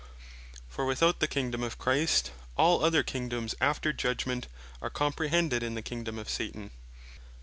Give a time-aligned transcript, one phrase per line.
[0.67, 4.47] For without the Kingdom of Christ, all other Kingdomes after Judgment,
[4.81, 6.71] are comprehended in the Kingdome of Satan.